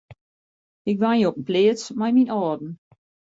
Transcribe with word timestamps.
Ik 0.89 0.97
wenje 1.01 1.27
op 1.29 1.37
in 1.39 1.45
pleats 1.47 1.83
mei 1.99 2.11
myn 2.15 2.33
âlden. 2.39 2.71